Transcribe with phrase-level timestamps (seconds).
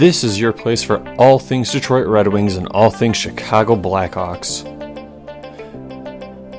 [0.00, 4.64] This is your place for all things Detroit Red Wings and all things Chicago Blackhawks.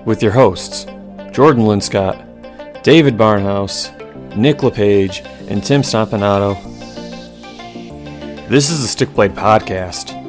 [0.05, 0.85] With your hosts,
[1.31, 3.89] Jordan Linscott, David Barnhouse,
[4.37, 6.53] Nick LePage, and Tim Stompanato.
[8.47, 10.20] This is the Stickblade Podcast.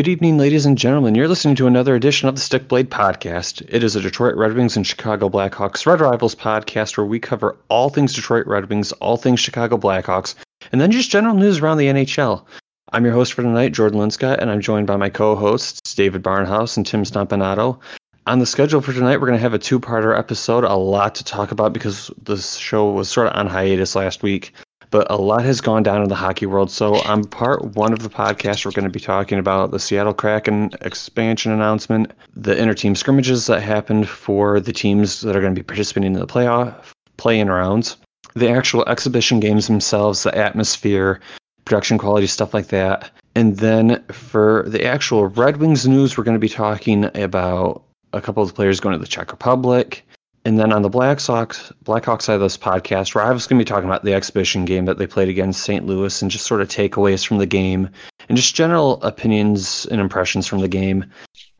[0.00, 1.14] Good evening, ladies and gentlemen.
[1.14, 3.60] You're listening to another edition of the Stickblade Podcast.
[3.68, 7.54] It is a Detroit Red Wings and Chicago Blackhawks Red Rivals podcast where we cover
[7.68, 10.36] all things Detroit Red Wings, all things Chicago Blackhawks,
[10.72, 12.46] and then just general news around the NHL.
[12.92, 16.78] I'm your host for tonight, Jordan Linscott, and I'm joined by my co-hosts, David Barnhouse
[16.78, 17.78] and Tim Stompanato.
[18.26, 21.24] On the schedule for tonight, we're going to have a two-parter episode, a lot to
[21.24, 24.54] talk about because this show was sort of on hiatus last week
[24.90, 26.70] but a lot has gone down in the hockey world.
[26.70, 30.14] So on part one of the podcast, we're going to be talking about the Seattle
[30.14, 35.58] Kraken expansion announcement, the inter-team scrimmages that happened for the teams that are going to
[35.58, 37.96] be participating in the playoff play-in rounds,
[38.34, 41.20] the actual exhibition games themselves, the atmosphere,
[41.64, 43.10] production quality, stuff like that.
[43.34, 48.20] And then for the actual Red Wings news, we're going to be talking about a
[48.20, 50.04] couple of players going to the Czech Republic,
[50.44, 53.64] and then on the Black Blackhawks side of this podcast, where I was going to
[53.64, 55.86] be talking about the exhibition game that they played against St.
[55.86, 57.90] Louis and just sort of takeaways from the game
[58.28, 61.04] and just general opinions and impressions from the game.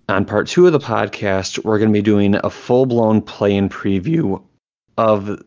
[0.08, 3.55] On part two of the podcast, we're going to be doing a full blown play
[3.55, 4.42] in preview
[4.97, 5.41] of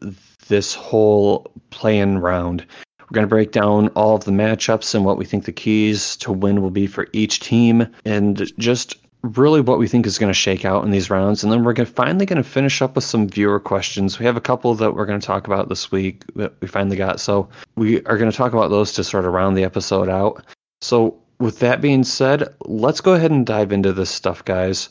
[0.47, 2.65] this whole play in round.
[2.99, 6.15] We're going to break down all of the matchups and what we think the keys
[6.17, 10.29] to win will be for each team and just really what we think is going
[10.29, 11.43] to shake out in these rounds.
[11.43, 14.19] And then we're gonna, finally going to finish up with some viewer questions.
[14.19, 16.97] We have a couple that we're going to talk about this week that we finally
[16.97, 17.19] got.
[17.19, 20.45] So we are going to talk about those to sort of round the episode out.
[20.81, 24.89] So with that being said, let's go ahead and dive into this stuff, guys.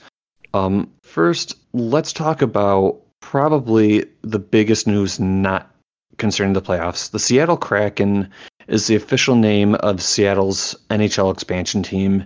[0.55, 5.71] Um, first, let's talk about probably the biggest news not
[6.19, 7.11] concerning the playoffs.
[7.11, 8.31] The Seattle Kraken
[8.69, 12.25] is the official name of Seattle's NHL expansion team.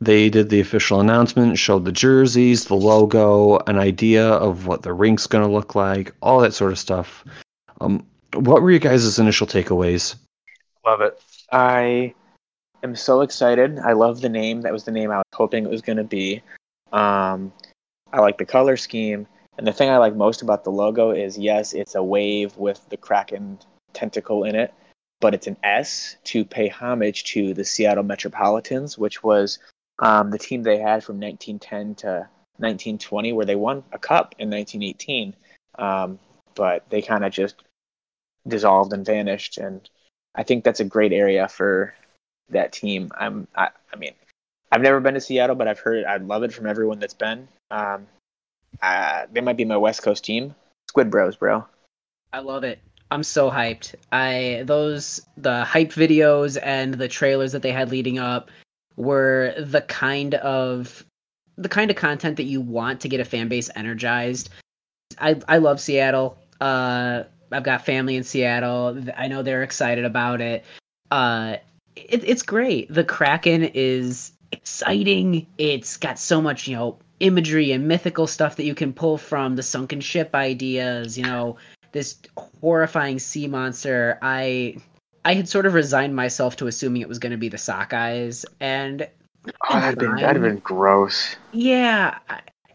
[0.00, 4.92] They did the official announcement, showed the jerseys, the logo, an idea of what the
[4.92, 7.24] rink's going to look like, all that sort of stuff.
[7.80, 10.14] Um, what were you guys' initial takeaways?
[10.86, 11.20] Love it.
[11.50, 12.14] I
[12.82, 13.78] am so excited.
[13.80, 14.62] I love the name.
[14.62, 16.42] That was the name I was hoping it was going to be.
[16.92, 17.52] Um,
[18.12, 19.26] I like the color scheme.
[19.56, 22.88] And the thing I like most about the logo is yes, it's a wave with
[22.90, 23.58] the Kraken
[23.92, 24.72] tentacle in it,
[25.20, 29.58] but it's an S to pay homage to the Seattle Metropolitans, which was
[29.98, 32.28] um, the team they had from 1910 to
[32.58, 35.34] 1920, where they won a cup in 1918,
[35.78, 36.18] um,
[36.54, 37.56] but they kind of just
[38.46, 39.58] dissolved and vanished.
[39.58, 39.88] And
[40.34, 41.94] I think that's a great area for
[42.50, 43.10] that team.
[43.18, 44.12] I'm, I, I mean,
[44.70, 47.48] I've never been to Seattle, but I've heard I love it from everyone that's been.
[47.70, 48.06] Um,
[48.82, 50.54] uh, they might be my West Coast team.
[50.88, 51.66] Squid Bros, bro.
[52.32, 52.78] I love it.
[53.10, 53.94] I'm so hyped.
[54.12, 58.50] I those the hype videos and the trailers that they had leading up
[58.98, 61.04] were the kind of
[61.56, 64.50] the kind of content that you want to get a fan base energized.
[65.18, 66.36] I I love Seattle.
[66.60, 69.04] Uh, I've got family in Seattle.
[69.16, 70.64] I know they're excited about it.
[71.10, 71.56] Uh,
[71.96, 72.92] it, it's great.
[72.92, 75.46] The Kraken is exciting.
[75.56, 79.56] It's got so much, you know, imagery and mythical stuff that you can pull from
[79.56, 81.16] the sunken ship ideas.
[81.16, 81.56] You know,
[81.92, 84.18] this horrifying sea monster.
[84.22, 84.78] I
[85.28, 88.46] I had sort of resigned myself to assuming it was going to be the Sockeyes,
[88.60, 89.06] and
[89.68, 91.36] oh, that'd been that'd been gross.
[91.52, 92.18] Yeah,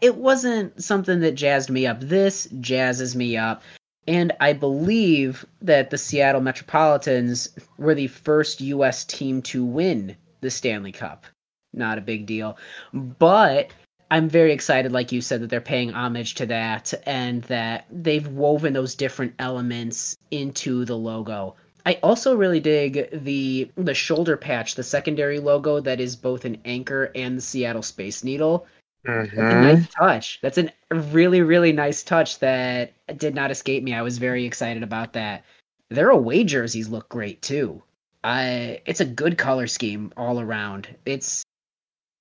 [0.00, 1.98] it wasn't something that jazzed me up.
[1.98, 3.64] This jazzes me up,
[4.06, 9.04] and I believe that the Seattle Metropolitans were the first U.S.
[9.04, 11.26] team to win the Stanley Cup.
[11.72, 12.56] Not a big deal,
[12.92, 13.72] but
[14.12, 18.28] I'm very excited, like you said, that they're paying homage to that and that they've
[18.28, 21.56] woven those different elements into the logo.
[21.86, 26.58] I also really dig the the shoulder patch, the secondary logo that is both an
[26.64, 28.66] anchor and the Seattle Space Needle.
[29.06, 29.36] Mm-hmm.
[29.36, 30.38] That's a nice touch.
[30.40, 33.94] That's a really really nice touch that did not escape me.
[33.94, 35.44] I was very excited about that.
[35.90, 37.82] Their away jerseys look great too.
[38.22, 40.88] I it's a good color scheme all around.
[41.04, 41.44] It's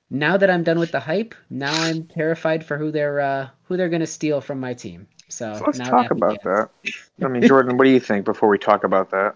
[0.10, 3.78] now that I'm done with the hype, now I'm terrified for who they're uh, who
[3.78, 5.08] they're going to steal from my team.
[5.30, 6.70] So, so let's talk about that.
[7.24, 9.36] I mean, Jordan, what do you think before we talk about that?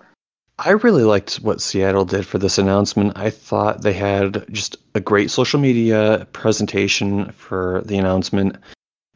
[0.59, 3.13] I really liked what Seattle did for this announcement.
[3.15, 8.57] I thought they had just a great social media presentation for the announcement.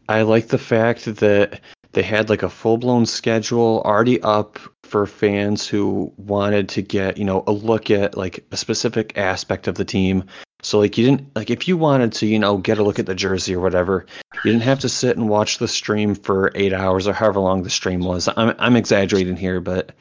[0.07, 1.59] I like the fact that
[1.93, 7.17] They had like a full blown schedule already up for fans who wanted to get,
[7.17, 10.23] you know, a look at like a specific aspect of the team.
[10.63, 13.07] So like you didn't like if you wanted to, you know, get a look at
[13.07, 14.05] the jersey or whatever,
[14.43, 17.63] you didn't have to sit and watch the stream for eight hours or however long
[17.63, 18.29] the stream was.
[18.37, 19.91] I'm I'm exaggerating here, but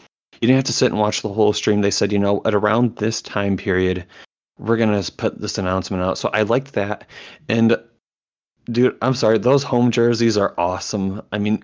[0.41, 1.81] you didn't have to sit and watch the whole stream.
[1.83, 4.07] They said, you know, at around this time period,
[4.59, 6.19] we're gonna put this announcement out.
[6.19, 7.07] So I liked that.
[7.49, 7.77] And
[8.71, 11.23] dude, I'm sorry, those home jerseys are awesome.
[11.33, 11.63] I mean,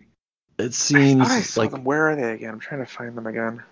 [0.59, 1.85] it seems I, I saw like them.
[1.85, 2.51] Where are they again?
[2.51, 3.63] I'm trying to find them again.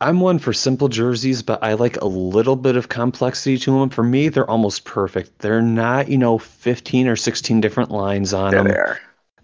[0.00, 3.90] I'm one for simple jerseys, but I like a little bit of complexity to them.
[3.90, 5.38] For me, they're almost perfect.
[5.38, 8.98] They're not, you know, 15 or 16 different lines on them, they are.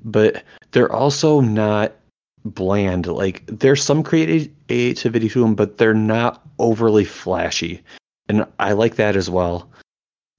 [0.05, 0.43] but
[0.73, 1.93] they're also not
[2.45, 3.07] bland.
[3.07, 7.83] Like there's some creativity to them, but they're not overly flashy.
[8.29, 9.69] And I like that as well.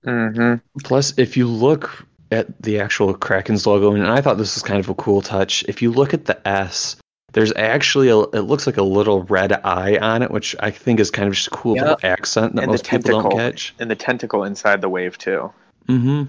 [0.06, 0.56] Mm-hmm.
[0.84, 4.80] Plus, if you look at the actual Kraken's logo, and I thought this was kind
[4.80, 6.96] of a cool touch, if you look at the S,
[7.34, 11.00] there's actually a, it looks like a little red eye on it, which I think
[11.00, 11.84] is kind of just a cool Yep.
[11.84, 13.74] little accent that And most people don't catch.
[13.80, 15.52] And the tentacle inside the wave too.
[15.88, 16.24] hmm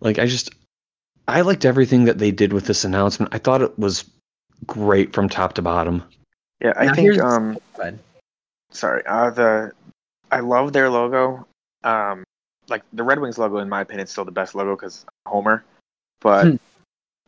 [0.00, 0.50] Like I just,
[1.28, 3.34] I liked everything that they did with this announcement.
[3.34, 4.04] I thought it was
[4.66, 6.02] great from top to bottom.
[6.60, 7.18] Yeah, I Now, think.
[7.18, 7.58] Um,
[8.70, 9.02] sorry.
[9.06, 9.72] Uh, the
[10.30, 11.46] I love their logo.
[11.84, 12.24] Um,
[12.68, 15.64] like the Red Wings logo, in my opinion, is still the best logo because Homer.
[16.20, 16.56] But Hmm.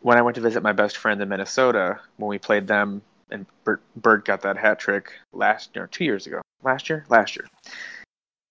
[0.02, 3.46] when I went to visit my best friend in Minnesota, when we played them, and
[3.64, 6.40] Bert, Bert got that hat trick last or two years ago.
[6.62, 7.46] Last year, last year.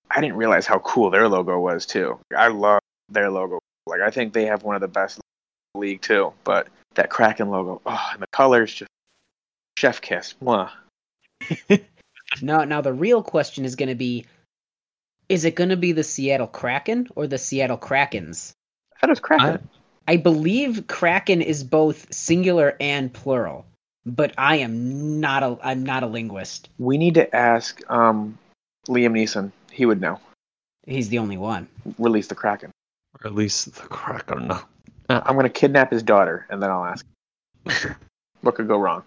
[0.10, 2.18] I didn't realize how cool their logo was too.
[2.36, 2.80] I love
[3.10, 3.60] their logo.
[3.86, 5.20] Like I think they have one of the best
[5.76, 6.34] league too.
[6.44, 8.92] But that Kraken logo, oh, and the colors just
[9.78, 10.36] chef kiss.
[10.42, 10.70] Mwah.
[12.42, 14.26] Now, now the real question is going to be:
[15.30, 18.54] Is it going to be the Seattle Kraken or the Seattle Krakens?
[19.02, 19.68] That is Kraken.
[20.08, 23.66] I believe Kraken is both singular and plural,
[24.06, 26.70] but I am not a I'm not a linguist.
[26.78, 28.38] We need to ask um,
[28.88, 29.52] Liam Neeson.
[29.72, 30.20] He would know.
[30.86, 31.68] He's the only one.
[31.98, 32.72] Release the Kraken.
[33.22, 34.52] Or at least the Kraken.
[35.10, 37.06] I'm going to kidnap his daughter, and then I'll ask.
[38.42, 39.04] what could go wrong?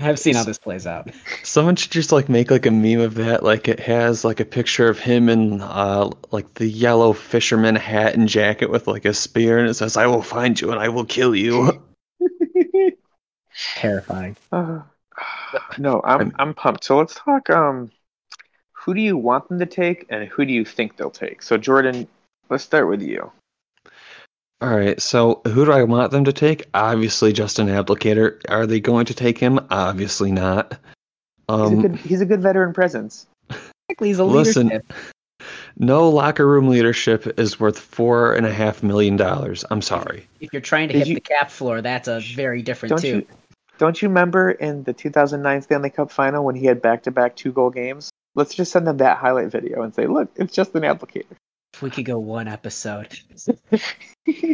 [0.00, 1.10] I've seen how this plays out.
[1.44, 3.44] Someone should just like make like a meme of that.
[3.44, 8.14] Like it has like a picture of him in uh like the yellow fisherman hat
[8.14, 10.88] and jacket with like a spear, and it says, "I will find you and I
[10.88, 11.80] will kill you."
[13.76, 14.36] Terrifying.
[14.50, 14.80] Uh,
[15.78, 16.82] no, I'm I'm pumped.
[16.82, 17.48] So let's talk.
[17.50, 17.92] Um,
[18.72, 21.40] who do you want them to take, and who do you think they'll take?
[21.40, 22.08] So Jordan,
[22.50, 23.30] let's start with you.
[24.60, 26.64] All right, so who do I want them to take?
[26.74, 28.40] Obviously, Justin Abdelkader.
[28.48, 29.60] Are they going to take him?
[29.70, 30.72] Obviously not.
[30.72, 30.80] He's
[31.48, 33.26] Um, a good he's a good veteran presence.
[33.50, 34.92] Exactly, he's a Listen, leadership.
[35.76, 39.64] no locker room leadership is worth four and a half million dollars.
[39.70, 40.26] I'm sorry.
[40.40, 43.00] If you're trying to Did hit you- the cap floor, that's a very different Don't
[43.02, 43.08] too.
[43.08, 43.26] you
[43.76, 47.36] don't you remember in the 2009 Stanley Cup final when he had back to back
[47.36, 48.08] two goal games?
[48.36, 51.24] Let's just send them that highlight video and say, look, it's Justin Abdelkader.
[51.74, 53.18] If we could go one episode.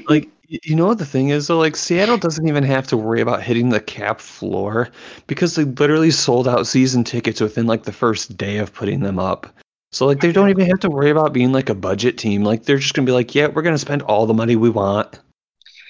[0.08, 1.58] Like, you know what the thing is though?
[1.58, 4.88] Like, Seattle doesn't even have to worry about hitting the cap floor
[5.28, 9.20] because they literally sold out season tickets within like the first day of putting them
[9.20, 9.46] up.
[9.92, 12.42] So like, they don't even have to worry about being like a budget team.
[12.42, 15.20] Like, they're just gonna be like, yeah, we're gonna spend all the money we want.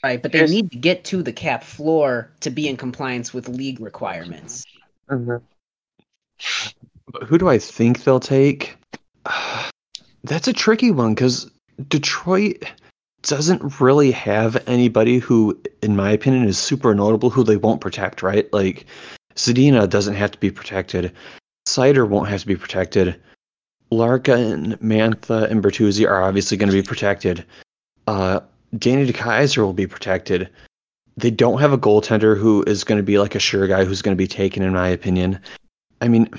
[0.05, 3.33] Right, but they Here's- need to get to the cap floor to be in compliance
[3.33, 4.67] with league requirements.
[5.09, 5.37] Mm-hmm.
[7.11, 8.77] But who do I think they'll take?
[10.25, 11.51] That's a tricky one because
[11.89, 12.65] Detroit
[13.23, 18.23] doesn't really have anybody who, in my opinion, is super notable who they won't protect,
[18.23, 18.51] right?
[18.53, 18.87] Like,
[19.35, 21.13] Zadina doesn't have to be protected.
[21.67, 23.21] Seider won't have to be protected.
[23.91, 27.45] Larkin and Mantha, and Bertuzzi are obviously going to be protected.
[28.07, 28.41] Uh,
[28.79, 30.49] Danny DeKeyser will be protected.
[31.17, 34.01] They don't have a goaltender who is going to be like a sure guy who's
[34.01, 35.39] going to be taken, in my opinion.
[36.01, 36.31] I mean,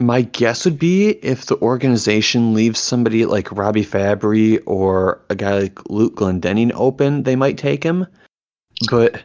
[0.00, 5.60] my guess would be if the organization leaves somebody like Robby Fabbri or a guy
[5.60, 8.06] like Luke Glendening open, they might take him.
[8.90, 9.22] But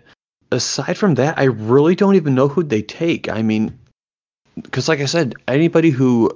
[0.51, 3.29] aside from that, I really don't even know who they take.
[3.29, 3.77] I mean,
[4.61, 6.29] because like I said, anybody who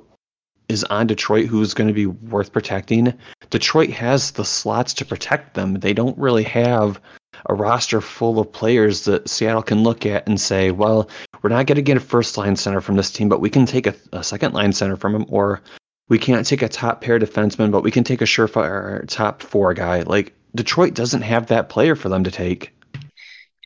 [0.69, 3.13] is on Detroit who's going to be worth protecting,
[3.49, 5.75] Detroit has the slots to protect them.
[5.75, 7.01] They don't really have
[7.47, 11.09] a roster full of players that Seattle can look at and say, well,
[11.41, 13.65] we're not going to get a first line center from this team, but we can
[13.65, 15.61] take a, a second line center from him, or
[16.09, 19.73] we can't take a top pair defenseman, but we can take a surefire top four
[19.73, 20.01] guy.
[20.01, 22.73] Like Detroit doesn't have that player for them to take.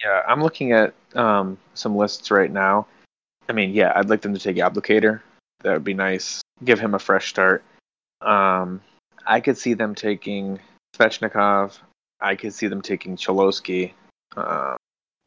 [0.04, 2.88] Yeah, I'm looking at um, some lists right now.
[3.48, 5.22] I mean, yeah, I'd like them to take Abdelkader.
[5.62, 6.42] That would be nice.
[6.64, 7.64] Give him a fresh start.
[8.22, 8.82] Um,
[9.26, 10.60] I could see them taking
[10.96, 11.78] Svechnikov.
[12.20, 13.94] I could see them taking Cholowski.
[14.36, 14.76] Uh,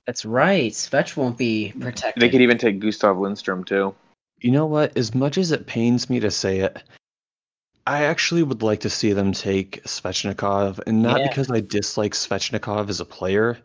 [0.06, 0.72] That's right.
[0.72, 2.20] Svetch won't be protected.
[2.20, 3.94] They could even take Gustav Lindstrom too.
[4.40, 4.96] You know what?
[4.96, 6.82] As much as it pains me to say it,
[7.86, 11.28] I actually would like to see them take Svechnikov, and not Yeah.
[11.28, 13.58] because I dislike Svechnikov as a player.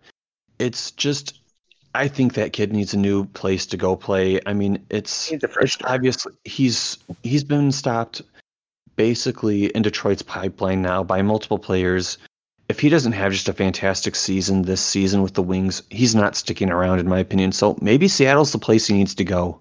[0.60, 1.39] It's just
[1.93, 4.39] I think that kid needs a new place to go play.
[4.45, 8.21] I mean, it's He's a fresh it's obviously he's he's been stopped
[8.95, 12.17] basically in Detroit's pipeline now by multiple players.
[12.72, 16.38] If he doesn't have just a fantastic season this season with the Wings, he's not
[16.38, 17.51] sticking around in my opinion.
[17.51, 19.60] So maybe Seattle's the place he needs to go.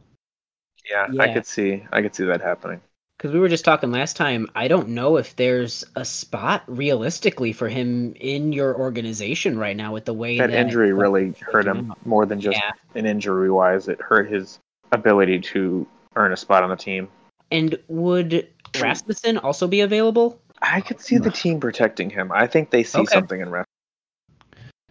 [0.88, 1.82] Yeah, I could see.
[1.90, 2.80] I could see that happening.
[3.18, 7.52] Because we were just talking last time, I don't know if there's a spot realistically
[7.52, 11.66] for him in your organization right now with the way That that, injury really hurt
[11.66, 12.06] him out.
[12.06, 12.70] more than just Yeah.
[12.94, 13.88] an injury wise.
[13.88, 14.60] It hurt his
[14.92, 17.08] ability to earn a spot on the team.
[17.50, 18.46] And would
[18.80, 20.40] Rasmussen also be available?
[20.62, 22.30] I could see the team protecting him.
[22.32, 23.12] I think they see Okay.
[23.12, 23.66] something in Rasmussen.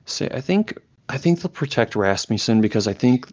[0.05, 3.27] Say, I think I think they'll protect Rasmussen because I think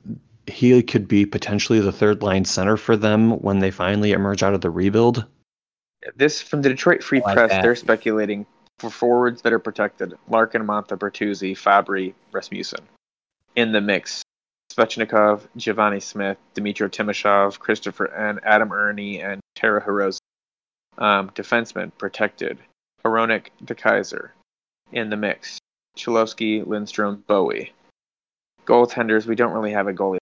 [0.47, 4.55] he could be potentially the third line center for them when they finally emerge out
[4.55, 5.25] of the rebuild.
[6.15, 7.51] This from the Detroit Free like Press.
[7.51, 7.63] that.
[7.63, 8.47] They're speculating
[8.79, 12.81] for forwards that are protected: Larkin, Mantha, Bertuzzi, Fabbri, Rasmussen.
[13.57, 14.23] In the mix,
[14.71, 20.19] Svechnikov, Givani Smith, Dmitry Timashov, Christoffer Ehn, Adam Erne, and Taro Hirose.
[20.99, 22.59] Um, defensemen protected:
[23.05, 24.31] Hronek, DeKeyser.
[24.93, 25.59] In the mix,
[25.97, 27.73] Cholowski, Lindstrom, Bowey.
[28.67, 30.19] Goaltenders, we don't really have a goalie,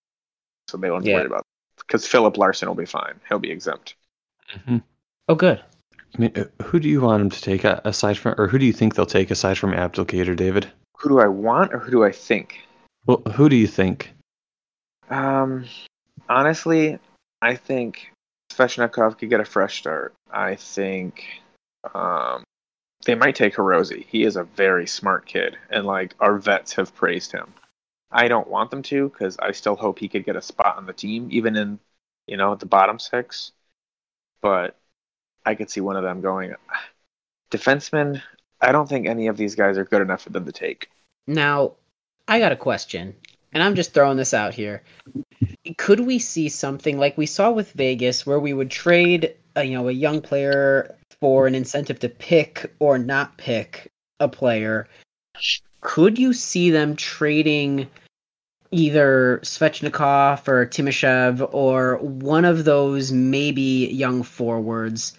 [0.68, 1.16] so they won't Yeah.
[1.16, 1.44] worry about
[1.76, 3.20] because Filip Larsson will be fine.
[3.28, 3.94] He'll be exempt.
[5.28, 5.62] Oh, good.
[6.14, 8.58] I mean, uh, who do you want them to take uh, aside from, or who
[8.58, 10.70] do you think they'll take aside from Abdelkader, David?
[10.98, 12.60] Who do I want or who do I think?
[13.06, 14.12] Well, who do you think?
[15.10, 15.66] Um,
[16.28, 16.98] honestly,
[17.42, 18.12] I think
[18.54, 20.14] Svechnikov could get a fresh start.
[20.30, 21.24] I think
[21.92, 22.44] um,
[23.04, 24.04] they might take Hirose.
[24.06, 27.52] He is a very smart kid, and like our vets have praised him.
[28.10, 30.86] I don't want them to because I still hope he could get a spot on
[30.86, 31.78] the team, even in
[32.26, 33.52] you know the bottom six.
[34.40, 34.76] But
[35.44, 36.54] I could see one of them going.
[37.50, 38.22] Defensemen,
[38.60, 40.90] I don't think any of these guys are good enough for them to take.
[41.26, 41.74] Now,
[42.26, 43.14] I got a question,
[43.54, 44.82] and I'm just throwing this out here.
[45.78, 49.74] Could we see something like we saw with Vegas, where we would trade, a, you
[49.74, 54.88] know, a young player for an incentive to pick or not pick a player?
[55.80, 57.88] Could you see them trading
[58.70, 65.16] either Svechnikov or Timashov or one of those maybe young forwards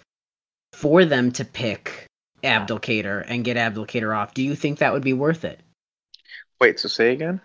[0.72, 2.06] for them to pick
[2.44, 4.34] Abdelkader and get Abdelkader off?
[4.34, 5.60] Do you think that would be worth it?
[6.60, 7.40] Wait, so say again?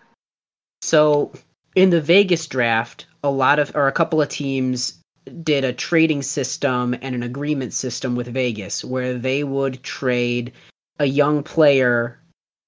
[0.81, 1.31] So
[1.75, 4.97] in the Vegas draft, a lot of or a couple of teams
[5.43, 10.51] did a trading system and an agreement system with Vegas where they would trade
[10.99, 12.19] a young player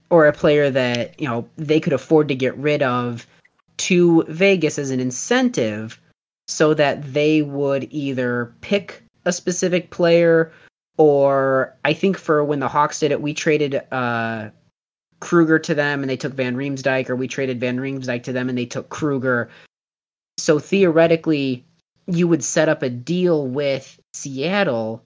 [0.09, 3.25] or a player that, you know, they could afford to get rid of
[3.77, 5.99] to Vegas as an incentive
[6.47, 10.51] so that they would either pick a specific player
[10.97, 14.49] or I think for when the Hawks did it, we traded uh
[15.23, 18.49] Kruger to them and they took Van Riemsdyk, or we traded Van Riemsdyk to them
[18.49, 19.49] and they took Kruger.
[20.37, 21.63] So theoretically,
[22.07, 25.01] you would set up a deal with Seattle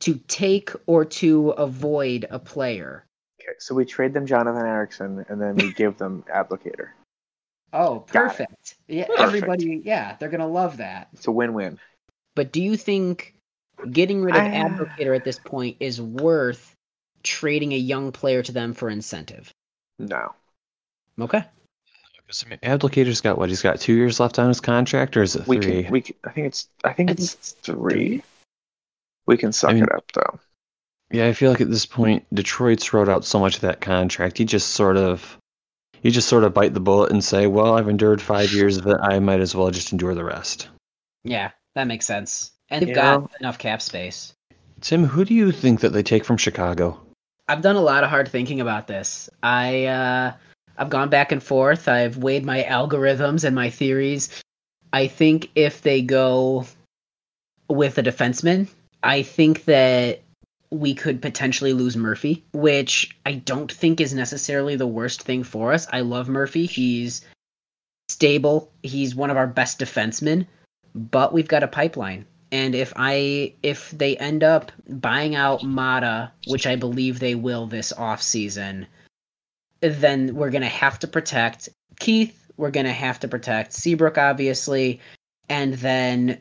[0.00, 3.06] to take or to avoid a player.
[3.40, 6.88] Okay, so we trade them Jonathan Ericsson, and then we give them Abdelkader.
[7.72, 8.74] Oh, perfect.
[8.88, 9.20] Yeah, Perfect.
[9.20, 11.08] everybody, yeah, they're gonna love that.
[11.14, 11.78] It's a win-win.
[12.34, 13.34] But do you think
[13.90, 16.75] getting rid of I- Abdelkader at this point is worth
[17.26, 19.52] trading a young player to them for incentive?
[19.98, 20.32] No,
[21.20, 21.44] Okay.
[22.18, 23.48] Because I mean, Abdelkader's got what?
[23.50, 25.82] He's got two years left on his contract, or is it we three?
[25.84, 25.92] can.
[25.92, 26.68] We can, I think it's.
[26.82, 28.22] I think I it's think three.
[29.26, 30.40] We can suck I mean- it up though.
[31.12, 34.38] Yeah, I feel like at this point, Detroit's wrote out so much of that contract.
[34.38, 35.38] He just sort of,
[36.02, 38.88] he just sort of bite the bullet and say, "Well, I've endured five years of
[38.88, 38.96] it.
[39.00, 40.68] I might as well just endure the rest."
[41.22, 42.50] Yeah, that makes sense.
[42.70, 44.32] And they've You got enough cap space.
[44.80, 47.00] Tim, who do you think that they take from Chicago?
[47.48, 49.30] I've done a lot of hard thinking about this.
[49.42, 50.32] I uh,
[50.76, 51.88] I've gone back and forth.
[51.88, 54.42] I've weighed my algorithms and my theories.
[54.92, 56.66] I think if they go
[57.68, 58.68] with a defenseman,
[59.02, 60.22] I think that
[60.70, 65.72] we could potentially lose Murphy, which I don't think is necessarily the worst thing for
[65.72, 65.86] us.
[65.92, 66.66] I love Murphy.
[66.66, 67.22] He's
[68.08, 68.72] stable.
[68.82, 70.46] He's one of our best defensemen,
[70.94, 72.26] but we've got a pipeline.
[72.52, 77.66] And if I if they end up buying out Maatta, which I believe they will
[77.66, 78.86] this off season,
[79.80, 82.50] then we're gonna have to protect Keith.
[82.56, 85.00] We're gonna have to protect Seabrook, obviously,
[85.48, 86.40] and then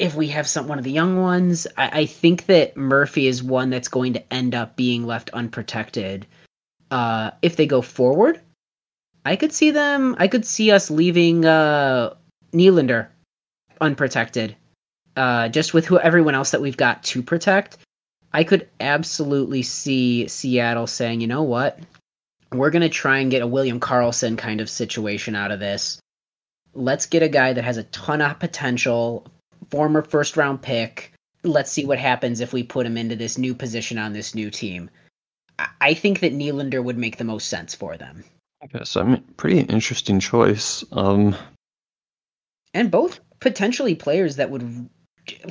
[0.00, 3.42] if we have some one of the young ones, I, I think that Murphy is
[3.42, 6.26] one that's going to end up being left unprotected
[6.90, 8.40] uh, if they go forward.
[9.26, 10.16] I could see them.
[10.18, 12.14] I could see us leaving uh,
[12.52, 13.08] Nylander
[13.82, 14.56] unprotected,
[15.20, 17.76] uh, just with who everyone else that we've got to protect.
[18.32, 21.78] I could absolutely see Seattle saying, you know what,
[22.52, 26.00] we're gonna try and get a William Karlsson kind of situation out of this.
[26.72, 29.26] Let's get a guy that has a ton of potential,
[29.70, 31.12] former first round pick.
[31.44, 34.50] Let's see what happens if we put him into this new position on this new
[34.50, 34.88] team.
[35.82, 38.24] I think that Nylander would make the most sense for them.
[38.62, 40.82] I guess I mean pretty interesting choice.
[40.92, 41.36] Um
[42.72, 44.88] and both potentially players that would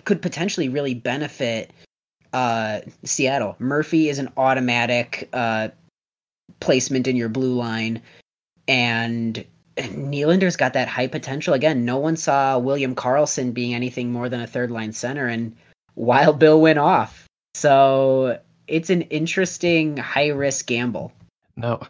[0.06, 1.72] could potentially really benefit
[2.34, 3.56] uh, Seattle.
[3.60, 5.70] Murphy is an automatic uh,
[6.60, 8.02] placement in your blue line,
[8.68, 9.44] and
[9.78, 11.54] Nylander's got that high potential.
[11.54, 15.56] Again, no one saw William Karlsson being anything more than a third line center, and
[15.96, 17.26] Wild Bill went off.
[17.56, 21.12] So it's an interesting high risk gamble.
[21.56, 21.82] Now,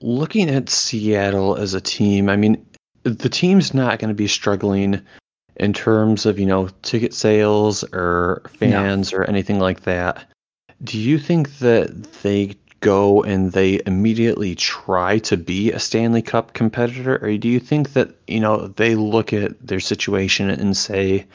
[0.00, 2.64] looking at Seattle as a team, I mean,
[3.04, 5.00] the team's not going to be struggling
[5.56, 9.18] in terms of you know ticket sales or fans no.
[9.18, 10.24] or anything like that.
[10.82, 16.52] Do you think that they go and they immediately try to be a Stanley Cup
[16.52, 21.26] competitor, or do you think that you know they look at their situation and say,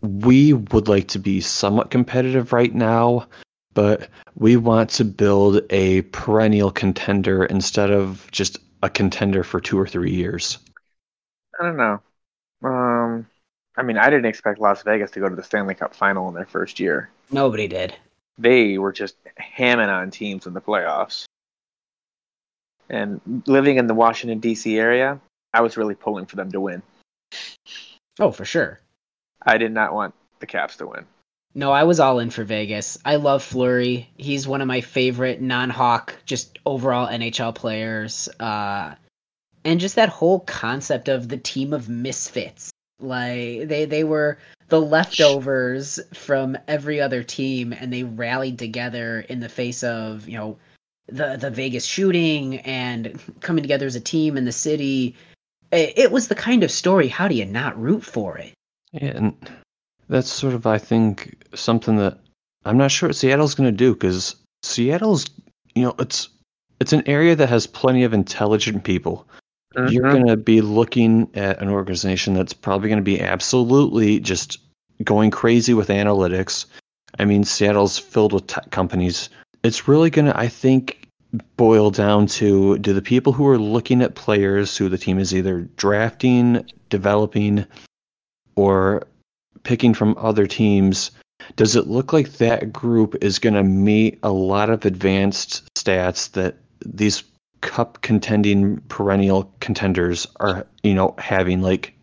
[0.00, 3.28] we would like to be somewhat competitive right now,
[3.74, 9.78] but we want to build a perennial contender instead of just a contender for two
[9.78, 10.58] or three years?
[11.60, 12.00] I don't know.
[13.76, 16.34] I mean, I didn't expect Las Vegas to go to the Stanley Cup final in
[16.34, 17.08] their first year.
[17.30, 17.94] Nobody did.
[18.38, 21.24] They were just hamming on teams in the playoffs.
[22.90, 24.78] And living in the Washington, D.C.
[24.78, 25.20] area,
[25.54, 26.82] I was really pulling for them to win.
[28.18, 28.80] Oh, for sure.
[29.44, 31.06] I did not want the Caps to win.
[31.54, 32.98] No, I was all in for Vegas.
[33.04, 34.10] I love Fleury.
[34.16, 38.28] He's one of my favorite non-Hawk, just overall NHL players.
[38.40, 38.94] Uh,
[39.64, 42.71] and just that whole concept of the team of misfits.
[43.00, 44.38] Like they they were
[44.68, 50.38] the leftovers from every other team, and they rallied together in the face of you
[50.38, 50.58] know
[51.06, 55.16] the the Vegas shooting and coming together as a team in the city.
[55.70, 57.08] It, it was the kind of story.
[57.08, 58.52] How do you not root for it?
[58.94, 59.34] And
[60.08, 62.18] that's sort of, I think, something that
[62.64, 65.26] I'm not sure what Seattle's going to do because Seattle's,
[65.74, 66.28] you know, it's
[66.80, 69.26] it's an area that has plenty of intelligent people.
[69.74, 69.92] Mm-hmm.
[69.92, 74.58] You're going to be looking at an organization that's probably going to be absolutely just
[75.04, 76.66] going crazy with analytics.
[77.18, 79.28] I mean, Seattle's filled with tech companies.
[79.62, 81.08] It's really going to, I think,
[81.56, 85.34] boil down to do the people who are looking at players who the team is
[85.34, 87.64] either drafting, developing,
[88.56, 89.02] or
[89.62, 91.10] picking from other teams,
[91.56, 96.30] does it look like that group is going to meet a lot of advanced stats
[96.32, 97.22] that these
[97.62, 101.62] cup contending perennial contenders are, you know, having?
[101.62, 101.94] Like,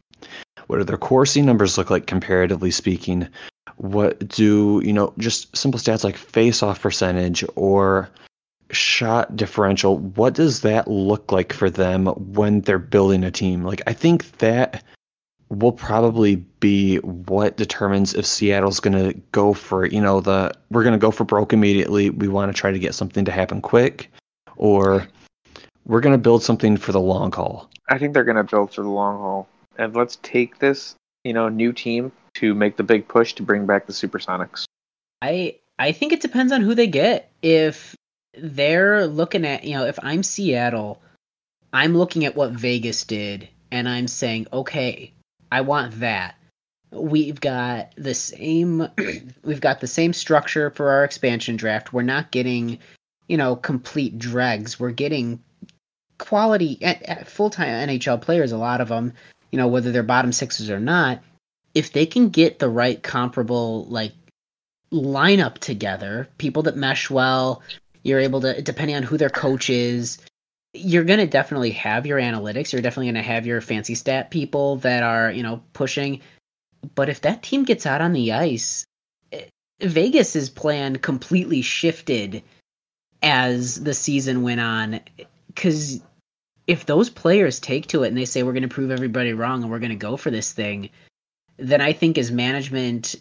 [0.67, 3.28] what do their Corsi numbers look like comparatively speaking?
[3.78, 8.10] What do, you know, just simple stats like face off percentage or
[8.72, 9.98] shot differential?
[10.00, 13.63] What does that look like for them when they're building a team?
[13.63, 14.84] Like, I think that
[15.50, 20.84] will probably be what determines if Seattle's going to go for, you know, the we're
[20.84, 22.12] going to go for broke immediately.
[22.12, 24.12] We want to try to get something to happen quick,
[24.58, 25.08] or
[25.86, 27.70] we're going to build something for the long haul.
[27.89, 29.48] I think they're going to build for the long haul.
[29.78, 33.65] And let's take this, you know, new team to make the big push to bring
[33.65, 34.65] back the Supersonics.
[35.22, 37.32] I I think it depends on who they get.
[37.42, 37.96] If
[38.38, 41.02] they're looking at, you know, if I'm Seattle,
[41.74, 45.13] I'm looking at what Vegas did and I'm saying, okay,
[45.52, 46.36] I want that.
[46.92, 48.88] We've got the same
[49.44, 51.94] we've got the same structure for our expansion draft.
[51.94, 52.80] We're not getting,
[53.28, 54.80] you know, complete dregs.
[54.80, 55.42] We're getting
[56.20, 59.14] quality at full-time NHL players a lot of them,
[59.52, 61.24] you know, whether they're bottom sixes or not.
[61.74, 64.14] If they can get the right comparable like
[64.92, 67.64] lineup together, people that mesh well,
[68.04, 70.20] you're able to depending on who their coach is,
[70.74, 72.72] you're going to definitely have your analytics.
[72.72, 76.22] You're definitely going to have your fancy stat people that are, you know, pushing.
[76.96, 78.86] But if that team gets out on the ice,
[79.32, 79.46] eh,
[79.82, 82.44] Vegas's plan completely shifted
[83.22, 85.00] as the season went on.
[85.48, 86.02] Because
[86.70, 89.64] if those players take to it and they say, we're going to prove everybody wrong
[89.64, 90.92] and we're going to go for this thing,
[91.58, 93.16] then I think as management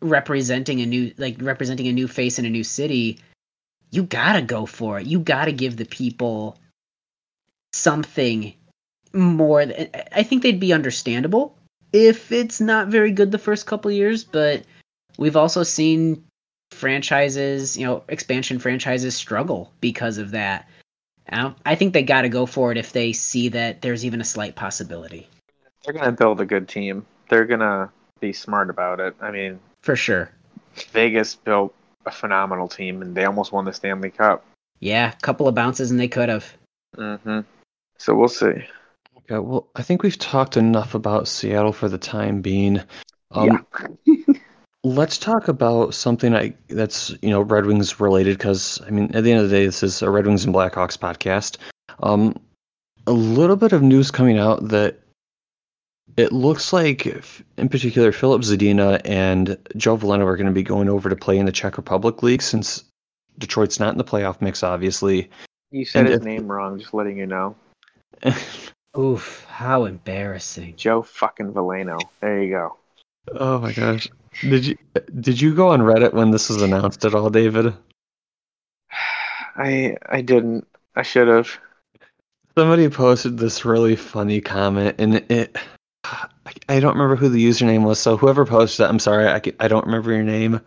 [0.00, 3.18] representing a new, like representing a new face in a new city,
[3.90, 5.06] you gotta go for it.
[5.06, 6.56] You gotta give the people
[7.74, 8.54] something
[9.12, 9.66] more.
[9.66, 11.54] Than, I think they'd be understandable
[11.92, 14.64] if it's not very good the first couple years, but
[15.18, 16.24] we've also seen
[16.70, 20.66] franchises, you know, expansion franchises struggle because of that.
[21.32, 24.20] I, I think they got to go for it if they see that there's even
[24.20, 25.28] a slight possibility.
[25.84, 27.06] They're gonna build a good team.
[27.28, 27.90] They're gonna
[28.20, 29.16] be smart about it.
[29.20, 30.30] I mean, For sure.
[30.92, 31.74] Vegas built
[32.06, 34.44] a phenomenal team, and they almost won the Stanley Cup.
[34.80, 36.56] Yeah, a couple of bounces and they could have.
[36.96, 37.40] hmm
[37.98, 38.64] So we'll see.
[39.30, 42.82] Yeah, well, I think we've talked enough about Seattle for the time being.
[43.30, 43.66] Um,
[44.84, 49.22] Let's talk about something I, that's you know Red Wings related because I mean at
[49.22, 51.58] the end of the day this is a Red Wings and Blackhawks podcast.
[52.02, 52.34] Um,
[53.06, 54.98] a little bit of news coming out that
[56.16, 60.62] it looks like, f- in particular, Filip Zadina and Joe Veleno are going to be
[60.62, 62.84] going over to play in the Czech Republic League since
[63.38, 65.30] Detroit's not in the playoff mix, obviously.
[65.70, 66.78] You said And his if- name wrong.
[66.78, 67.54] Just letting you know.
[68.98, 70.74] Oof, how embarrassing.
[70.76, 71.98] Joe fucking Veleno.
[72.20, 72.76] There you go.
[73.38, 74.08] oh my gosh!
[74.40, 74.76] Did you
[75.20, 77.74] did you go on Reddit when this was announced at all, David?
[79.56, 80.66] I I didn't.
[80.96, 81.50] I should have.
[82.56, 85.56] Somebody posted this really funny comment, and it.
[86.68, 89.68] I- don't remember who the username was, so whoever posted it, I'm sorry, I, I
[89.68, 90.60] don't remember your name.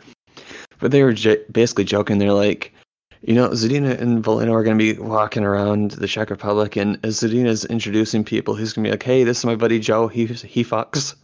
[0.79, 2.17] But they were j- basically joking.
[2.17, 2.73] They're like,
[3.21, 6.99] you know, Zadina and Veleno are going to be walking around the Czech Republic, and
[7.03, 10.07] as Zadina's introducing people, he's going to be like, hey, this is my buddy Joe.
[10.07, 11.15] He he fucks.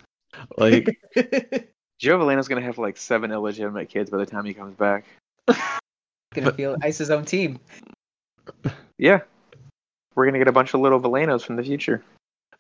[0.58, 1.00] Like,
[2.02, 5.06] Joe Veleno's gonna have like seven illegitimate kids by the time he comes back.
[6.34, 7.60] Gonna feel ice his own team.
[8.98, 9.20] Yeah,
[10.16, 12.04] we're gonna get a bunch of little Velenos from the future.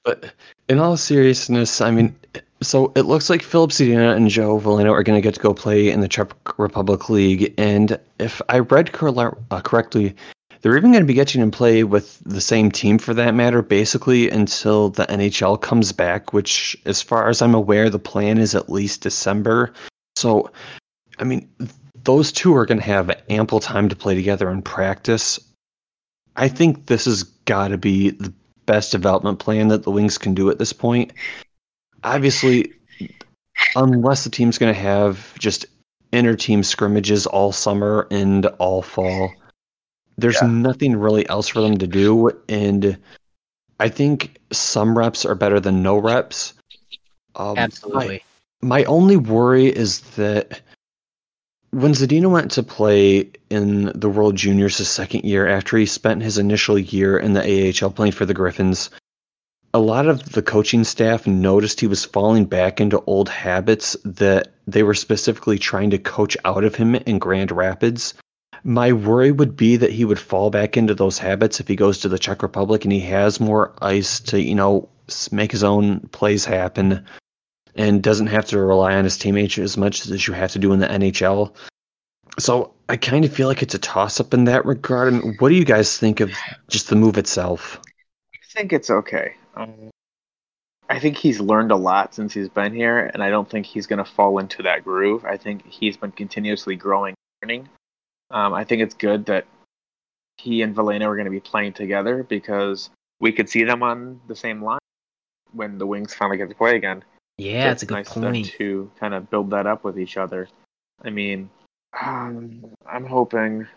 [0.06, 0.32] But
[0.70, 2.16] in all seriousness, I mean,
[2.62, 5.54] so it looks like Filip Zadina and Joe Veleno are going to get to go
[5.54, 10.16] play in the Czech Republic League, and if I read cor- uh, correctly,
[10.62, 13.62] they're even going to be getting in play with the same team for that matter,
[13.62, 16.34] basically until the NHL comes back.
[16.34, 19.74] Which, as far as I'm aware, the plan is at least December.
[20.16, 20.52] So,
[21.20, 21.50] I mean,
[22.04, 25.40] those two are going to have ample time to play together and practice.
[26.36, 28.34] I think this has got to be the
[28.66, 31.12] best development plan that the Wings can do at this point.
[32.04, 32.72] Obviously,
[33.76, 35.66] unless the team's going to have just
[36.14, 39.32] inter team scrimmages all summer and all fall,
[40.22, 40.48] there's Yeah.
[40.48, 42.32] nothing really else for them to do.
[42.48, 42.98] And
[43.80, 46.54] I think some reps are better than no reps.
[47.36, 48.24] Um, Absolutely.
[48.62, 50.62] my only worry is that
[51.72, 56.22] when Zadina went to play in the World Juniors his second year after he spent
[56.22, 58.90] his initial year in the AHL playing for the Griffins,
[59.74, 64.50] a lot of the coaching staff noticed he was falling back into old habits that
[64.68, 68.14] they were specifically trying to coach out of him in Grand Rapids.
[68.64, 71.98] My worry would be that he would fall back into those habits if he goes
[72.00, 74.88] to the Czech Republic and he has more ice to, you know,
[75.32, 77.06] make his own plays happen
[77.76, 80.74] and doesn't have to rely on his teammates as much as you have to do
[80.74, 81.56] in the NHL.
[82.40, 85.14] So I kind of feel like it's a toss up in that regard.
[85.14, 86.32] And what do you guys think of
[86.70, 87.80] just the move itself?
[88.34, 89.34] I think it's okay.
[89.56, 89.90] Um,
[90.90, 93.88] I think he's learned a lot since he's been here, and I don't think he's
[93.88, 95.24] going to fall into that groove.
[95.24, 97.70] I think he's been continuously growing, learning.
[98.32, 99.46] Um, I think it's good that
[100.38, 102.90] he and Veleno are going to be playing together because
[103.20, 104.80] we could see them on the same line
[105.54, 107.04] when the Wings finally get to play again.
[107.38, 108.46] Yeah, So that's a good nice point.
[108.58, 110.48] to kind of build that up with each other.
[111.04, 111.50] I mean,
[112.00, 113.68] um, I'm hoping.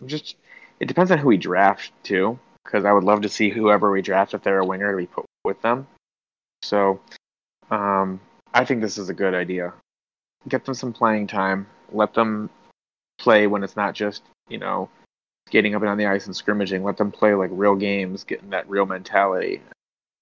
[0.00, 0.36] I'm just.
[0.80, 4.00] It depends on who we draft too, because I would love to see whoever we
[4.02, 5.86] draft if they're a winger to be put with them.
[6.62, 7.00] So,
[7.70, 8.20] um,
[8.54, 9.74] I think this is a good idea.
[10.48, 11.66] Get them some playing time.
[11.92, 12.48] Let them
[13.20, 14.88] play when it's not just you know
[15.46, 16.82] skating up and on the ice and scrimmaging.
[16.82, 19.62] Let them play like real games, getting that real mentality.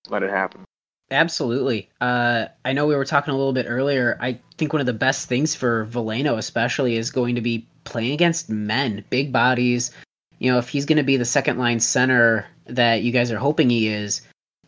[0.08, 0.64] Let it happen.
[1.11, 1.88] Absolutely.
[2.00, 4.18] Uh, I know we were talking a little bit earlier.
[4.20, 8.12] I think one of the best things for Veleno, especially, is going to be playing
[8.12, 9.90] against men, big bodies.
[10.38, 13.38] You know, if he's going to be the second line center that you guys are
[13.38, 14.20] hoping he is,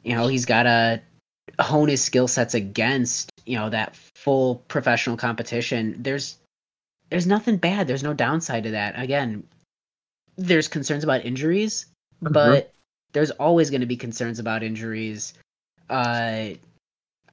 [0.03, 1.03] you know, he's got to
[1.59, 5.97] hone his skill sets against you know that full professional competition.
[5.99, 6.39] There's
[7.11, 7.87] there's nothing bad.
[7.87, 8.99] There's no downside to that.
[8.99, 9.45] Again,
[10.37, 11.87] there's concerns about injuries,
[12.23, 12.33] Mhm.
[12.33, 12.73] but
[13.13, 15.35] there's always going to be concerns about injuries.
[15.89, 16.51] Uh,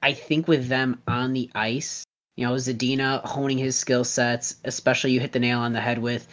[0.02, 2.04] I think with them on the ice,
[2.36, 5.98] you know, Zadina honing his skill sets, especially you hit the nail on the head
[5.98, 6.26] with.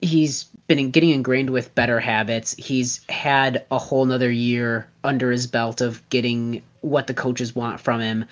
[0.00, 2.54] He's been getting ingrained with better habits.
[2.54, 7.80] He's had a whole nother year under his belt of getting what the coaches want
[7.80, 8.24] from him.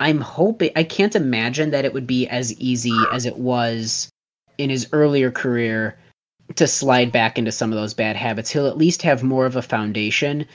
[0.00, 4.08] I'm hoping I can't imagine that it would be as easy as it was
[4.56, 5.98] in his earlier career
[6.56, 8.50] to slide back into some of those bad habits.
[8.50, 10.46] He'll at least have more of a foundation.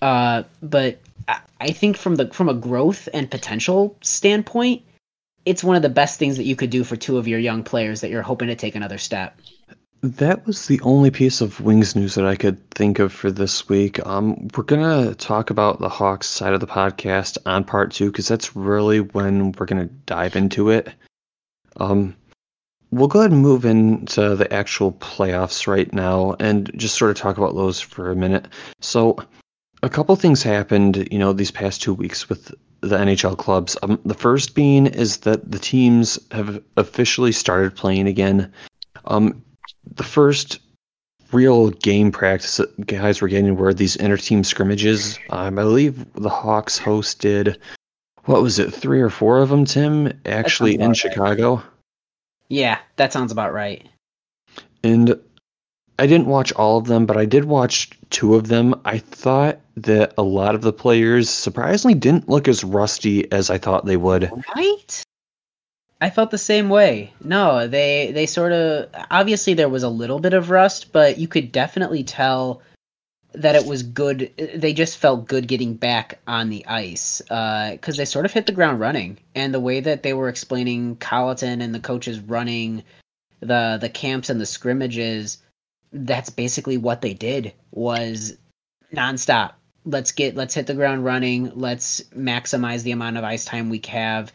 [0.00, 4.82] Uh, but I- I think from the from a growth and potential standpoint,
[5.44, 7.62] it's one of the best things that you could do for two of your young
[7.62, 9.38] players that you're hoping to take another step.
[10.04, 13.70] That was the only piece of Wings news that I could think of for this
[13.70, 14.04] week.
[14.06, 18.28] Um, we're gonna talk about the Hawks side of the podcast on part two because
[18.28, 20.92] that's really when we're gonna dive into it.
[21.78, 22.14] Um,
[22.90, 27.16] we'll go ahead and move into the actual playoffs right now and just sort of
[27.16, 28.46] talk about those for a minute.
[28.80, 29.16] So,
[29.82, 33.74] a couple things happened, you know, these past two weeks with the NHL clubs.
[33.82, 38.52] Um, the first being is that the teams have officially started playing again.
[39.06, 39.42] Um,
[39.96, 40.60] the first
[41.32, 45.18] real game practice that guys were getting were these inter-team scrimmages.
[45.30, 47.56] Um, I believe the Hawks hosted,
[48.24, 50.96] what was it, three or four of them, Tim, actually in right.
[50.96, 51.62] Chicago.
[52.48, 53.86] Yeah, that sounds about right.
[54.82, 55.18] And
[55.98, 58.80] I didn't watch all of them, but I did watch two of them.
[58.84, 63.58] I thought that a lot of the players surprisingly didn't look as rusty as I
[63.58, 64.30] thought they would.
[64.54, 65.02] Right?
[66.04, 67.14] I felt the same way.
[67.24, 71.26] No, they they sort of obviously there was a little bit of rust, but you
[71.26, 72.60] could definitely tell
[73.32, 74.30] that it was good.
[74.36, 78.44] They just felt good getting back on the ice uh, because they sort of hit
[78.44, 82.84] the ground running, and the way that they were explaining Colliton and the coaches running
[83.40, 85.38] the the camps and the scrimmages,
[85.90, 88.36] that's basically what they did was
[88.92, 89.52] nonstop.
[89.86, 91.50] Let's get let's hit the ground running.
[91.54, 94.34] Let's maximize the amount of ice time we have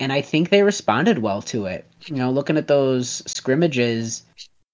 [0.00, 1.86] and I think they responded well to it.
[2.06, 4.24] You know, looking at those scrimmages,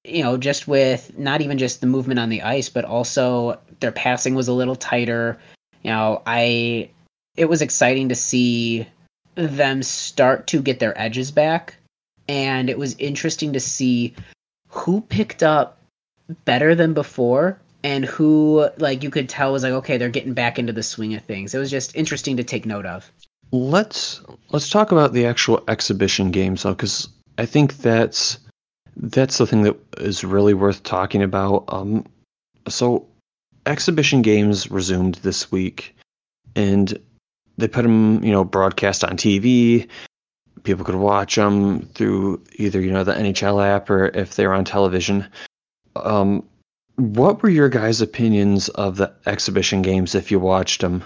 [0.04, 3.92] you know, just with not even just the movement on the ice, but also their
[3.92, 5.38] passing was a little tighter.
[5.82, 6.90] You know, I
[7.36, 8.86] it was exciting to see
[9.34, 11.76] them start to get their edges back,
[12.28, 14.14] and it was interesting to see
[14.68, 15.78] who picked up
[16.44, 20.58] better than before and who like you could tell was like okay they're getting back
[20.58, 23.10] into the swing of things it was just interesting to take note of
[23.52, 28.38] Let's let's talk about the actual exhibition games though, because I think that's
[28.96, 31.64] that's the thing that is really worth talking about.
[31.68, 32.04] Um,
[32.68, 33.06] so
[33.66, 35.94] exhibition games resumed this week,
[36.54, 36.98] and
[37.58, 39.88] they put them, you know, broadcast on TV.
[40.62, 44.54] People could watch them through either you know the NHL app or if they were
[44.54, 45.26] on television.
[45.94, 46.44] Um,
[46.96, 51.04] what were your guys' opinions of the exhibition games if you watched them?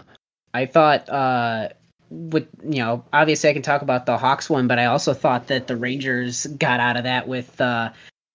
[0.54, 1.68] I thought uh
[2.10, 5.46] with you know obviously I can talk about the Hawks one, but I also thought
[5.46, 7.92] that the Rangers got out of that with uh,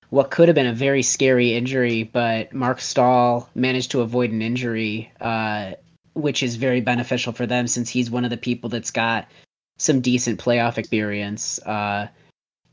[0.09, 4.41] what could have been a very scary injury, but Marc Staal managed to avoid an
[4.41, 5.73] injury, uh,
[6.13, 9.27] which is very beneficial for them since he's one of the people that's got
[9.77, 11.59] some decent playoff experience.
[11.59, 12.07] Uh,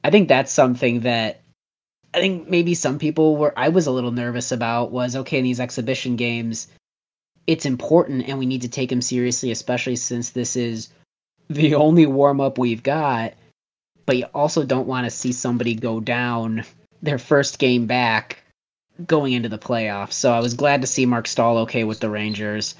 [0.04, 1.42] I think that's something that
[2.14, 5.44] I think maybe some people were I was a little nervous about was okay in
[5.44, 6.68] these exhibition games
[7.46, 10.88] it's important and we need to take him seriously, especially since this is
[11.48, 13.34] the only warm up we've got.
[14.06, 16.64] But you also don't want to see somebody go down
[17.02, 18.42] their first game back
[19.06, 20.12] going into the playoffs.
[20.12, 22.74] So I was glad to see Marc Staal okay with the Rangers.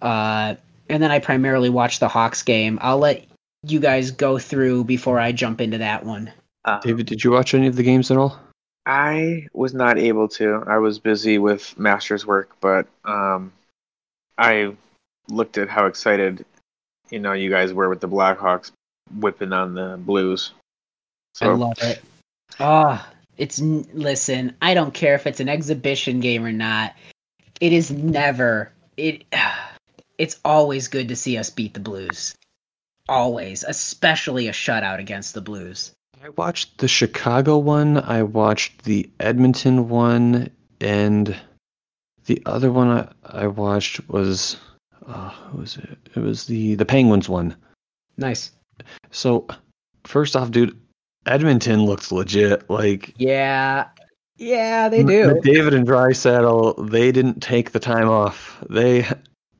[0.00, 0.54] Uh,
[0.88, 2.78] and then I primarily watched the Hawks game.
[2.80, 3.24] I'll let
[3.64, 6.32] you guys go through before I jump into that one.
[6.64, 8.38] Um, David, did you watch any of the games at all?
[8.84, 10.64] I was not able to.
[10.66, 13.52] I was busy with master's work, but um,
[14.38, 14.74] I
[15.28, 16.44] looked at how excited
[17.10, 18.72] you know you guys were with the Blackhawks
[19.14, 20.52] whipping on the Blues.
[21.40, 22.02] I love it.
[22.60, 24.54] Ah, it's listen.
[24.60, 26.94] I don't care if it's an exhibition game or not.
[27.60, 29.24] It is never it.
[30.18, 32.36] It's always good to see us beat the Blues.
[33.08, 35.90] Always, especially a shutout against the Blues.
[36.22, 37.98] I watched the Chicago one.
[37.98, 41.34] I watched the Edmonton one, and
[42.26, 44.56] the other one I, I watched was
[45.06, 45.98] uh, who was it?
[46.14, 47.56] It was the the Penguins one.
[48.16, 48.52] Nice.
[49.10, 49.46] So
[50.04, 50.78] first off, dude,
[51.26, 52.68] Edmonton looks legit.
[52.68, 53.88] Like Yeah,
[54.36, 55.40] yeah, they do.
[55.42, 58.62] David and Draisaitl, they didn't take the time off.
[58.68, 59.06] They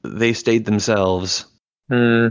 [0.02, 1.46] they stayed themselves.
[1.88, 2.28] Hmm.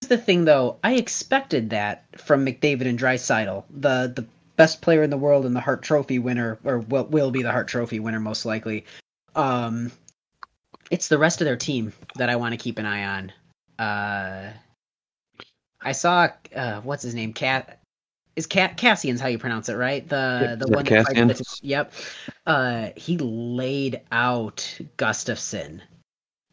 [0.00, 0.78] Here's the thing, though.
[0.84, 4.26] I expected that from McDavid and Draisaitl, the the
[4.56, 7.52] best player in the world and the Hart Trophy winner, or will will be the
[7.52, 8.84] Hart Trophy winner most likely.
[9.36, 9.92] Um,
[10.90, 13.32] it's the rest of their team that I want to keep an eye on.
[13.78, 14.52] Uh,
[15.82, 17.32] I saw uh, what's his name?
[17.32, 17.78] Cat
[18.34, 20.06] is Cat Kassian's how you pronounce it, right?
[20.08, 21.92] The the that one that fights Yep.
[22.46, 24.56] Uh, he laid out
[24.96, 25.80] Gustafsson,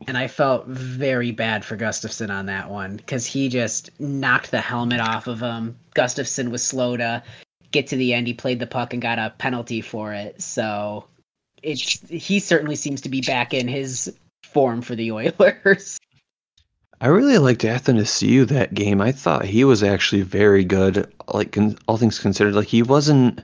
[0.08, 4.62] and I felt very bad for Gustafsson on that one because he just knocked the
[4.62, 5.78] helmet off of him.
[5.96, 7.24] Gustafsson was slow to
[7.72, 8.28] get to the end.
[8.28, 10.42] He played the puck and got a penalty for it.
[10.42, 11.06] So
[11.64, 16.00] it's he certainly seems to be back in his form for the Oilers.
[17.02, 19.02] I really liked Athanasiu that game.
[19.02, 21.12] I thought he was actually very good.
[21.34, 23.42] Like all things considered, like he wasn't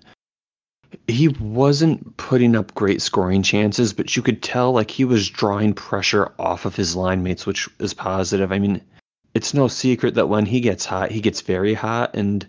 [1.07, 5.73] he wasn't putting up great scoring chances, but you could tell like he was drawing
[5.73, 8.51] pressure off of his line mates, which is positive.
[8.51, 8.81] I mean,
[9.33, 12.47] it's no secret that when he gets hot, he gets very hot, and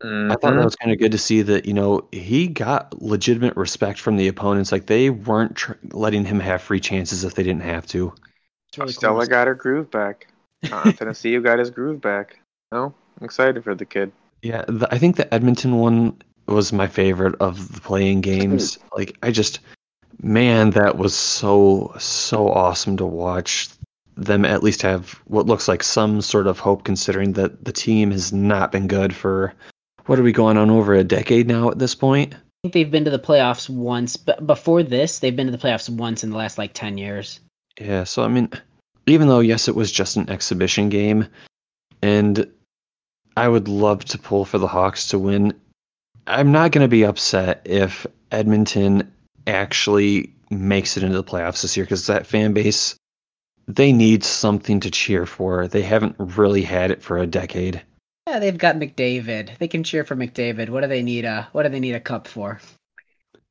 [0.00, 3.56] I thought that was kind of good to see that you know he got legitimate
[3.56, 4.70] respect from the opponents.
[4.70, 8.12] Like they weren't tr- letting him have free chances if they didn't have to.
[8.76, 9.26] Really Stella cool.
[9.26, 10.28] got her groove back.
[10.70, 12.38] Uh, Tennessee got his groove back.
[12.70, 14.12] No, I'm excited for the kid.
[14.42, 18.78] Yeah, the, I think the Edmonton one was my favorite of the play-in games.
[18.96, 19.58] Like I just,
[20.22, 23.68] man, that was so so awesome to watch
[24.16, 28.12] them at least have what looks like some sort of hope, considering that the team
[28.12, 29.54] has not been good for
[30.08, 32.34] what are we going on over a decade now at this point.
[32.34, 35.58] I think they've been to the playoffs once, but before this, they've been to the
[35.58, 37.40] playoffs once in the last like ten years.
[37.78, 38.50] Yeah, so I mean,
[39.06, 41.26] even though yes, it was just an exhibition game,
[42.02, 42.50] and
[43.36, 45.52] I would love to pull for the Hawks to win.
[46.26, 49.12] I'm not going to be upset if Edmonton
[49.46, 52.96] actually makes it into the playoffs this year because that fan base,
[53.66, 55.68] they need something to cheer for.
[55.68, 57.82] They haven't really had it for a decade.
[58.28, 59.56] Yeah, they've got McDavid.
[59.56, 60.68] They can cheer for McDavid.
[60.68, 62.60] What do they need a What do they need a cup for?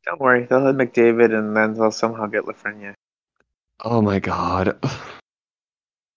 [0.05, 2.93] Don't worry, they'll have McDavid and then they'll somehow get Lafreniere.
[3.83, 4.77] Oh my god.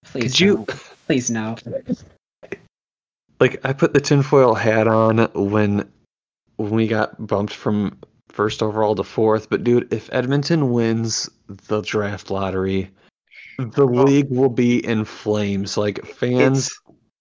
[0.04, 0.66] Please, Could you
[1.06, 1.56] please no.
[3.40, 5.90] like I put the tinfoil hat on when
[6.56, 11.80] when we got bumped from first overall to fourth, but dude, if Edmonton wins the
[11.80, 12.90] draft lottery,
[13.58, 15.78] the Well- league will be in flames.
[15.78, 16.80] Like fans It's,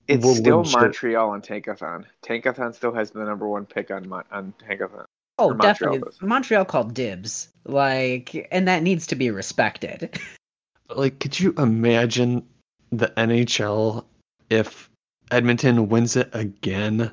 [0.10, 2.06] it's will still legit- Montreal on Tankathon.
[2.24, 5.06] Tankathon still has the number one pick on Mon- on Tankathon.
[5.38, 6.00] Oh, Montreal definitely.
[6.00, 6.22] does.
[6.22, 7.50] Montreal called dibs.
[7.66, 10.20] Like, and that needs to be respected.
[10.96, 12.46] like could you imagine
[12.92, 14.06] the NHL
[14.50, 14.90] if
[15.32, 17.12] Edmonton wins it again?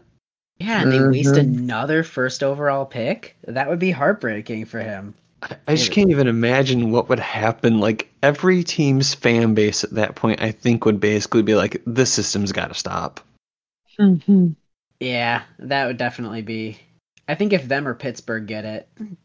[0.58, 1.40] Yeah, and they waste Mhm.
[1.40, 3.36] another first overall pick.
[3.46, 5.14] That would be heartbreaking for him.
[5.50, 7.78] I, I just can't even imagine what would happen.
[7.80, 12.12] Like every team's fan base at that point, I think would basically be like, "This
[12.12, 13.20] system's got to stop."
[15.00, 16.78] Yeah, that would definitely be.
[17.28, 18.88] I think if them or Pittsburgh get it.
[18.98, 19.16] And,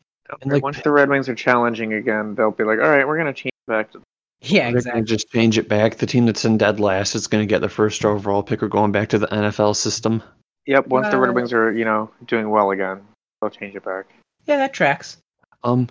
[0.45, 3.33] like- once the Red Wings are challenging again, they'll be like, "All right, we're gonna
[3.33, 4.01] change back to
[4.41, 5.03] Yeah, They're exactly.
[5.03, 5.97] just change it back.
[5.97, 8.67] The team that's in dead last is going to get the first overall pick or
[8.67, 10.23] going back to the NFL system.
[10.65, 13.01] Yep, once the Red Uh, Wings are, you know, doing well again,
[13.39, 14.05] they'll change it back.
[14.45, 15.17] Yeah, that tracks.
[15.63, 15.89] Um,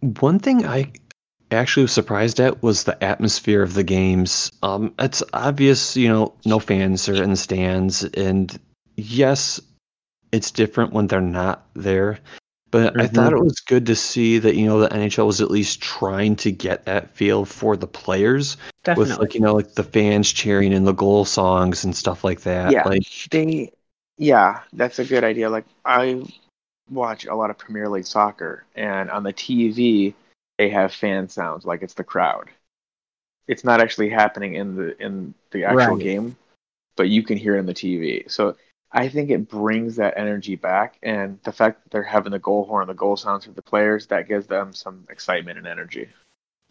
[0.00, 0.92] one thing I
[1.50, 4.50] actually was surprised at was the atmosphere of the games.
[4.62, 8.58] Um, it's obvious, you know, no fans are in the stands, and
[8.96, 9.60] yes,
[10.32, 12.18] it's different when they're not there.
[12.70, 13.14] But I Mhm.
[13.14, 16.36] thought it was good to see that you know the NHL was at least trying
[16.36, 19.12] to get that feel for the players Definitely.
[19.12, 22.42] with like you know like the fans cheering and the goal songs and stuff like
[22.42, 22.72] that.
[22.72, 22.84] Yeah.
[22.84, 23.72] Like They,
[24.18, 25.50] yeah, that's a good idea.
[25.50, 26.22] Like I
[26.90, 30.14] watch a lot of Premier League soccer, and on the TV
[30.58, 32.50] they have fan sounds, like it's the crowd.
[33.48, 35.96] It's not actually happening in the in the actual Right.
[35.96, 36.36] game,
[36.96, 38.24] but you can hear it on the TV.
[38.28, 38.56] So
[38.92, 42.64] I think it brings that energy back, and the fact that they're having the goal
[42.66, 46.08] horn, the goal sounds for the players, that gives them some excitement and energy.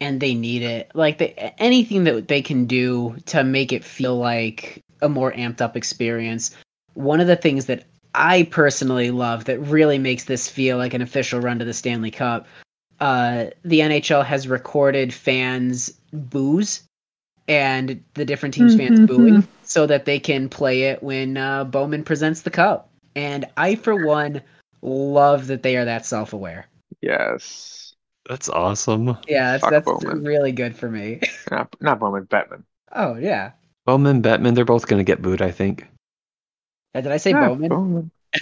[0.00, 0.90] and they need it.
[0.94, 5.60] Like they, anything that they can do to make it feel like a more amped
[5.60, 6.50] up experience.
[6.94, 11.02] One of the things that I personally love that really makes this feel like an
[11.02, 12.46] official run to the Stanley Cup.
[12.98, 16.82] Uh, the NHL has recorded fans boos
[17.48, 21.64] and the different teams fans Mhm, booing so that they can play it when uh,
[21.64, 22.88] Bowman presents the cup.
[23.16, 24.42] And I, for one,
[24.82, 26.66] love that they are that self aware.
[27.00, 27.94] Yes,
[28.28, 29.16] that's awesome.
[29.26, 30.24] Yeah, that's, Fuck that's Bowman.
[30.24, 31.20] really good for me.
[31.50, 32.64] not not Bowman, Bettman.
[32.92, 33.52] oh, yeah.
[33.86, 35.86] Bowman, Bettman, they're both going to get booed, I think.
[36.94, 37.68] Uh, did I say Yeah, Bowman?
[37.68, 38.10] Bowman.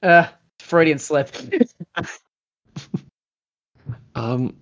[0.00, 0.28] Uh,
[0.60, 1.30] Freudian slip.
[4.14, 4.56] Um,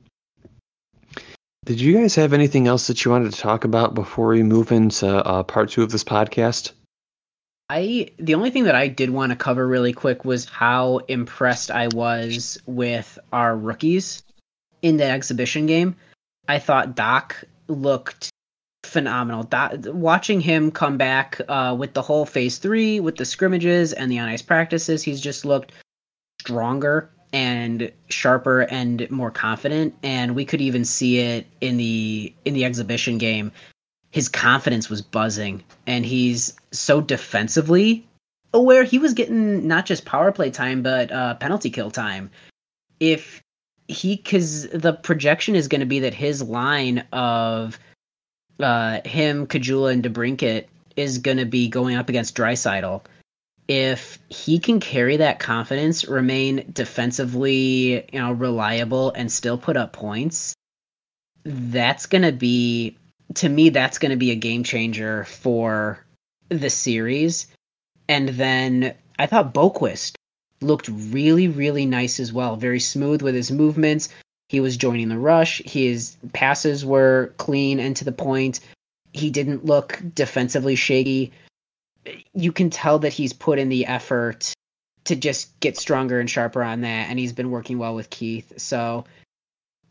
[1.64, 4.70] did you guys have anything else that you wanted to talk about before we move
[4.70, 6.72] into uh, part two of this podcast?
[7.68, 11.70] I the only thing that I did want to cover really quick was how impressed
[11.70, 14.22] I was with our rookies
[14.82, 15.96] in the exhibition game.
[16.48, 17.32] I thought Dach
[17.66, 18.30] looked
[18.96, 19.44] phenomenal.
[19.44, 24.10] Dach, watching him come back uh, with the whole phase three, with the scrimmages and
[24.10, 25.72] the on ice practices, he's just looked
[26.40, 29.94] stronger and sharper and more confident.
[30.02, 33.52] And we could even see it in the in the exhibition game.
[34.12, 38.08] His confidence was buzzing, and he's so defensively
[38.54, 38.82] aware.
[38.82, 42.30] He was getting not just power play time, but uh, penalty kill time.
[42.98, 43.42] If
[43.88, 47.78] he, because the projection is going to be that his line of
[48.60, 53.02] uh, him, Kajula, and DeBrincat is going to be going up against Draisaitl.
[53.68, 59.92] if he can carry that confidence, remain defensively, you know, reliable and still put up
[59.92, 60.54] points,
[61.44, 62.96] that's going to be
[63.34, 66.04] to me that's going to be a game changer for
[66.48, 67.48] the series.
[68.08, 70.14] And then I thought Boqvist
[70.60, 74.08] looked really really nice as well, very smooth with his movements.
[74.48, 75.60] He was joining the rush.
[75.64, 78.60] His passes were clean and to the point.
[79.12, 81.32] He didn't look defensively shaky
[82.34, 84.52] you can tell that he's put in the effort
[85.04, 88.52] to just get stronger and sharper on that, and he's been working well with Keith.
[88.56, 89.04] So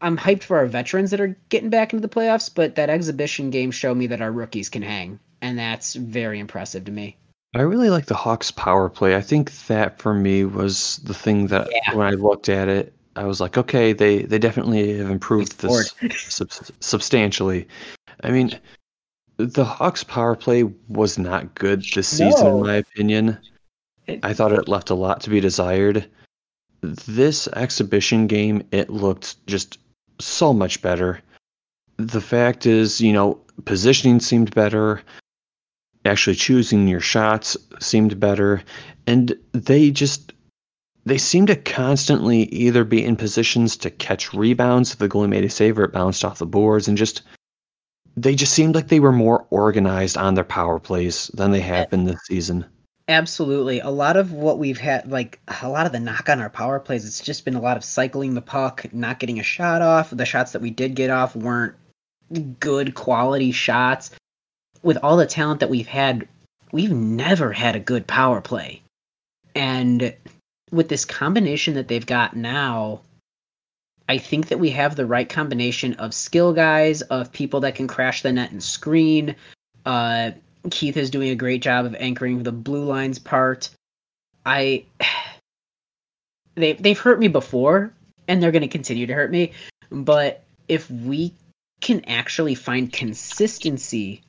[0.01, 3.49] I'm hyped for our veterans that are getting back into the playoffs, but that exhibition
[3.49, 7.18] game showed me that our rookies can hang, and that's very impressive to me.
[7.56, 9.16] I really like the Hawks power play.
[9.16, 11.95] I think that for me was the thing that yeah.
[11.95, 15.93] when I looked at it, I was like, okay, they they definitely have improved this
[16.34, 17.68] sub- substantially.
[18.24, 18.59] I mean,
[19.38, 22.57] the Hawks power play was not good this season, no.
[22.57, 23.38] in my opinion.
[24.24, 26.07] I thought it left a lot to be desired.
[26.82, 29.80] This exhibition game, it looked just
[30.20, 31.22] so much better.
[31.97, 35.01] The fact is, you know, positioning seemed better.
[36.05, 38.61] Actually, choosing your shots seemed better.
[39.07, 40.34] And they just
[41.06, 45.45] they seem to constantly either be in positions to catch rebounds if the goalie made
[45.45, 47.22] a save or it bounced off the boards and just
[48.18, 51.89] they just seemed like they were more organized on their power plays than they have
[51.89, 52.66] been this season.
[53.08, 53.80] Absolutely.
[53.82, 56.80] A lot of what we've had, like a lot of the knock on our power
[56.80, 60.10] plays, it's just been a lot of cycling the puck, not getting a shot off.
[60.10, 61.76] The shots that we did get off weren't
[62.60, 64.12] good quality shots.
[64.82, 66.28] With all the talent that we've had,
[66.72, 68.82] we've never had a good power play.
[69.53, 70.16] And
[70.76, 73.01] with this combination that they've got now,
[74.07, 77.88] I think that we have the right combination of skill guys, of people that can
[77.88, 79.36] crash the net and screen.
[79.86, 80.32] Uh,
[80.69, 83.69] Keith is doing a great job of anchoring the blue lines part.
[84.45, 84.86] I
[86.55, 87.91] they they've hurt me before,
[88.28, 89.53] and they're going to continue to hurt me.
[89.89, 91.34] But if we
[91.82, 94.21] can actually find consistency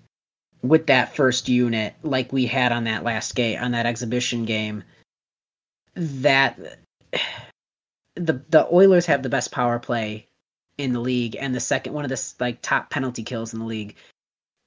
[0.63, 4.83] with that first unit, like we had on that last game, on that exhibition game,
[5.97, 6.59] that
[8.15, 10.27] the the Oilers have the best power play
[10.79, 13.67] in the league and the second one of the like top penalty kills in the
[13.67, 13.97] league.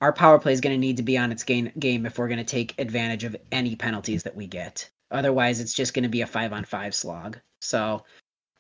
[0.02, 2.28] Our power play is going to need to be on its game game if we're
[2.28, 4.90] going to take advantage of any penalties that we get.
[5.12, 7.38] Otherwise, it's just going to be a five on five slog.
[7.62, 8.04] So,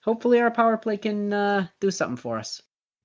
[0.02, 2.62] hopefully, our power play can uh, do something for us.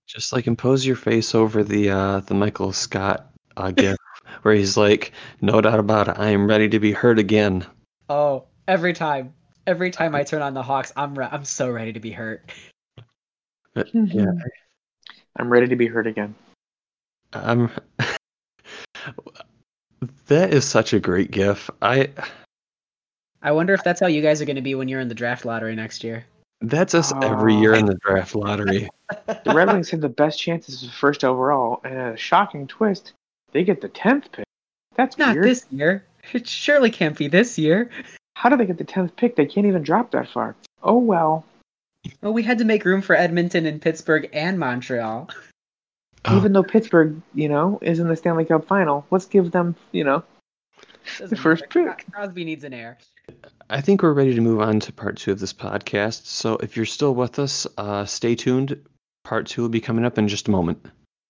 [0.06, 4.00] Just like impose your face over the uh, the Michael Scott uh, gift,
[4.42, 7.64] where he's like, "No doubt about it, I am ready to be hurt again."
[8.08, 9.32] Oh, every time
[9.66, 12.50] every time I turn on the Hawks, I'm re- I'm so ready to be hurt.
[13.92, 14.32] yeah,
[15.36, 16.34] I'm ready to be hurt again.
[17.32, 17.70] Um,
[20.26, 21.70] that is such a great gif.
[21.82, 22.10] I
[23.42, 25.14] I wonder if that's how you guys are going to be when you're in the
[25.14, 26.24] draft lottery next year.
[26.60, 28.88] That's us every year in the draft lottery.
[29.26, 33.12] the Red Wings have the best chances of first overall, and a shocking twist,
[33.52, 34.46] they get the tenth pick.
[34.96, 35.46] That's not weird.
[35.46, 36.04] this year.
[36.32, 37.90] It surely can't be this year.
[38.34, 39.36] How do they get the tenth pick?
[39.36, 40.54] They can't even drop that far.
[40.82, 41.44] Oh well.
[42.20, 45.30] Well, we had to make room for Edmonton and Pittsburgh and Montreal.
[46.26, 46.36] Oh.
[46.36, 50.04] Even though Pittsburgh, you know, is in the Stanley Cup final, let's give them, you
[50.04, 50.22] know,
[51.18, 51.94] Doesn't the first matter.
[51.96, 52.12] pick.
[52.12, 52.98] Crosby needs an heir.
[53.70, 56.26] I think we're ready to move on to part two of this podcast.
[56.26, 58.78] So if you're still with us, uh, stay tuned.
[59.22, 60.84] Part two will be coming up in just a moment.